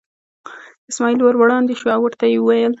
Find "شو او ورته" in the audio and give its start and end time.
1.79-2.25